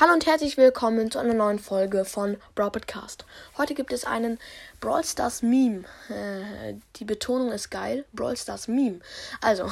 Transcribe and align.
Hallo 0.00 0.12
und 0.12 0.26
herzlich 0.26 0.56
willkommen 0.56 1.10
zu 1.10 1.18
einer 1.18 1.34
neuen 1.34 1.58
Folge 1.58 2.04
von 2.04 2.36
Brawl 2.54 2.70
Podcast. 2.70 3.24
Heute 3.56 3.74
gibt 3.74 3.92
es 3.92 4.04
einen 4.04 4.38
Brawl 4.78 5.02
Stars 5.02 5.42
Meme. 5.42 5.82
Äh, 6.08 6.74
die 6.94 7.04
Betonung 7.04 7.50
ist 7.50 7.68
geil. 7.70 8.04
Brawl 8.12 8.36
Stars 8.36 8.68
Meme. 8.68 9.00
Also, 9.40 9.68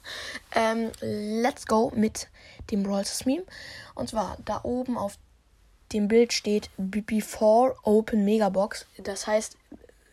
ähm, 0.54 0.92
let's 1.00 1.66
go 1.66 1.90
mit 1.94 2.28
dem 2.70 2.82
Brawl 2.82 3.06
Stars 3.06 3.24
Meme. 3.24 3.44
Und 3.94 4.10
zwar, 4.10 4.36
da 4.44 4.60
oben 4.64 4.98
auf 4.98 5.16
dem 5.94 6.08
Bild 6.08 6.34
steht 6.34 6.68
Before 6.76 7.74
Open 7.82 8.26
Megabox. 8.26 8.84
Das 8.98 9.26
heißt, 9.26 9.56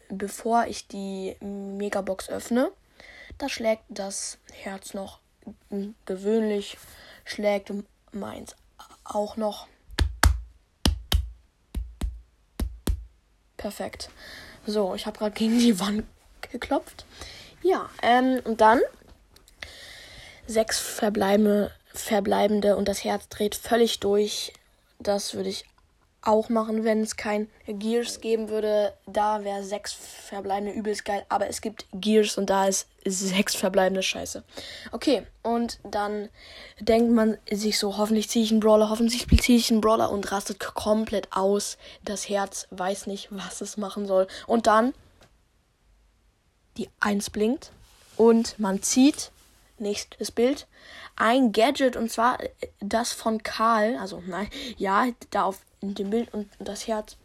bevor 0.07 0.67
ich 0.67 0.87
die 0.87 1.35
Megabox 1.41 2.29
öffne, 2.29 2.71
da 3.37 3.49
schlägt 3.49 3.83
das 3.89 4.37
Herz 4.53 4.93
noch 4.93 5.19
gewöhnlich, 6.05 6.77
schlägt 7.25 7.73
meins 8.13 8.55
auch 9.09 9.37
noch. 9.37 9.67
Perfekt. 13.57 14.09
So, 14.65 14.95
ich 14.95 15.05
habe 15.05 15.17
gerade 15.17 15.35
gegen 15.35 15.59
die 15.59 15.79
Wand 15.79 16.05
geklopft. 16.51 17.05
Ja, 17.63 17.89
ähm, 18.01 18.39
und 18.43 18.61
dann 18.61 18.79
sechs 20.45 20.79
verbleibende, 20.79 21.71
verbleibende 21.93 22.77
und 22.77 22.87
das 22.87 23.03
Herz 23.03 23.27
dreht 23.29 23.55
völlig 23.55 23.99
durch. 23.99 24.53
Das 24.99 25.33
würde 25.33 25.49
ich 25.49 25.65
auch 26.21 26.49
machen, 26.49 26.83
wenn 26.83 27.01
es 27.01 27.15
kein 27.15 27.49
Gears 27.65 28.21
geben 28.21 28.49
würde. 28.49 28.93
Da 29.05 29.43
wäre 29.43 29.63
sechs 29.63 29.93
verbleibende 29.93 30.73
übelst 30.73 31.05
geil. 31.05 31.25
Aber 31.29 31.47
es 31.47 31.61
gibt 31.61 31.85
Gears 31.93 32.37
und 32.37 32.49
da 32.49 32.67
ist 32.67 32.87
sechs 33.05 33.55
verbleibende 33.55 34.03
Scheiße. 34.03 34.43
Okay, 34.91 35.25
und 35.43 35.79
dann 35.83 36.29
denkt 36.79 37.11
man 37.11 37.37
sich 37.49 37.79
so, 37.79 37.97
hoffentlich 37.97 38.29
ziehe 38.29 38.43
ich 38.43 38.51
einen 38.51 38.59
Brawler, 38.59 38.89
hoffentlich 38.89 39.27
ziehe 39.41 39.57
ich 39.57 39.71
einen 39.71 39.81
Brawler 39.81 40.11
und 40.11 40.31
rastet 40.31 40.59
komplett 40.59 41.29
aus. 41.31 41.77
Das 42.03 42.27
Herz 42.27 42.67
weiß 42.71 43.07
nicht, 43.07 43.29
was 43.31 43.61
es 43.61 43.77
machen 43.77 44.05
soll. 44.05 44.27
Und 44.47 44.67
dann 44.67 44.93
die 46.77 46.89
Eins 46.99 47.29
blinkt 47.29 47.71
und 48.17 48.59
man 48.59 48.81
zieht 48.81 49.31
nächstes 49.79 50.31
Bild 50.31 50.67
ein 51.15 51.51
Gadget 51.51 51.95
und 51.95 52.11
zwar 52.11 52.37
das 52.79 53.11
von 53.11 53.41
Karl, 53.43 53.97
also 53.97 54.21
nein, 54.25 54.49
ja, 54.77 55.07
da 55.31 55.43
auf 55.43 55.59
dem 55.81 56.09
Bild 56.09 56.33
und 56.33 56.49
das 56.59 56.87
Herz 56.87 57.17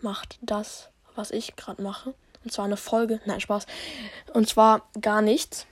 macht 0.00 0.38
das, 0.42 0.88
was 1.14 1.30
ich 1.30 1.56
gerade 1.56 1.82
mache. 1.82 2.14
Und 2.44 2.52
zwar 2.52 2.64
eine 2.64 2.76
Folge. 2.76 3.20
Nein, 3.26 3.40
Spaß. 3.40 3.66
Und 4.32 4.48
zwar 4.48 4.88
gar 5.00 5.20
nichts. 5.20 5.66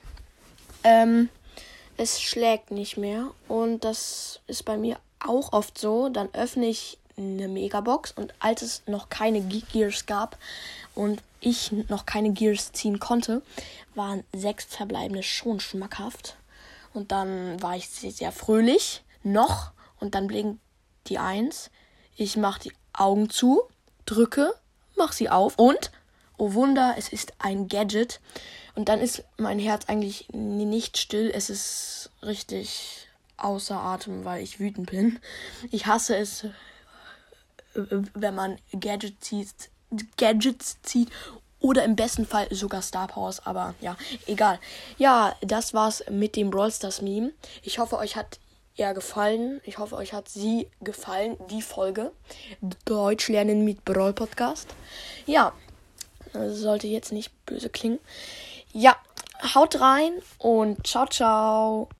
Ähm, 0.84 1.30
es 1.96 2.20
schlägt 2.20 2.70
nicht 2.70 2.96
mehr. 2.96 3.30
Und 3.48 3.84
das 3.84 4.40
ist 4.46 4.64
bei 4.64 4.76
mir 4.76 4.98
auch 5.18 5.52
oft 5.52 5.78
so. 5.78 6.08
Dann 6.10 6.28
öffne 6.34 6.66
ich 6.66 6.98
eine 7.16 7.48
Megabox. 7.48 8.12
Und 8.12 8.34
als 8.38 8.62
es 8.62 8.82
noch 8.86 9.08
keine 9.08 9.40
Gears 9.40 10.06
gab 10.06 10.38
und 10.94 11.22
ich 11.40 11.72
noch 11.88 12.04
keine 12.04 12.32
Gears 12.32 12.72
ziehen 12.72 12.98
konnte, 12.98 13.42
waren 13.94 14.24
sechs 14.34 14.66
verbleibende 14.66 15.22
schon 15.22 15.60
schmackhaft. 15.60 16.36
Und 16.92 17.12
dann 17.12 17.62
war 17.62 17.76
ich 17.76 17.88
sehr 17.88 18.32
fröhlich. 18.32 19.02
Noch. 19.22 19.72
Und 20.00 20.14
dann 20.14 20.26
blinkt 20.26 20.60
die 21.08 21.18
Eins. 21.18 21.70
Ich 22.16 22.36
mache 22.36 22.60
die 22.60 22.72
Augen 22.92 23.30
zu, 23.30 23.62
drücke, 24.06 24.54
mach 24.96 25.12
sie 25.12 25.30
auf 25.30 25.58
und 25.58 25.90
oh 26.36 26.54
Wunder, 26.54 26.94
es 26.96 27.08
ist 27.08 27.32
ein 27.38 27.68
Gadget. 27.68 28.20
Und 28.74 28.88
dann 28.88 29.00
ist 29.00 29.24
mein 29.36 29.58
Herz 29.58 29.86
eigentlich 29.88 30.28
nicht 30.30 30.98
still. 30.98 31.32
Es 31.34 31.50
ist 31.50 32.10
richtig 32.22 33.08
außer 33.36 33.76
Atem, 33.76 34.24
weil 34.24 34.42
ich 34.42 34.60
wütend 34.60 34.90
bin. 34.90 35.18
Ich 35.70 35.86
hasse 35.86 36.16
es, 36.16 36.46
wenn 37.74 38.34
man 38.34 38.58
Gadgets 38.72 39.20
zieht, 39.20 39.48
Gadgets 40.16 40.80
zieht 40.82 41.10
oder 41.60 41.84
im 41.84 41.96
besten 41.96 42.26
Fall 42.26 42.46
sogar 42.54 42.82
Star 42.82 43.08
Powers, 43.08 43.44
aber 43.46 43.74
ja, 43.80 43.96
egal. 44.26 44.60
Ja, 44.96 45.34
das 45.40 45.74
war's 45.74 46.04
mit 46.08 46.36
dem 46.36 46.50
Brawl 46.50 46.70
Stars 46.70 47.02
Meme. 47.02 47.32
Ich 47.62 47.78
hoffe, 47.78 47.98
euch 47.98 48.16
hat 48.16 48.38
er 48.78 48.94
gefallen. 48.94 49.60
Ich 49.64 49.78
hoffe, 49.78 49.96
euch 49.96 50.12
hat 50.12 50.28
sie 50.28 50.68
gefallen, 50.80 51.36
die 51.50 51.62
Folge. 51.62 52.12
Deutsch 52.84 53.28
lernen 53.28 53.64
mit 53.64 53.84
Brawl 53.84 54.12
Podcast. 54.12 54.68
Ja, 55.26 55.52
sollte 56.32 56.86
jetzt 56.86 57.12
nicht 57.12 57.32
böse 57.44 57.68
klingen. 57.68 57.98
Ja, 58.72 58.96
haut 59.54 59.80
rein 59.80 60.12
und 60.38 60.86
ciao, 60.86 61.06
ciao. 61.06 61.88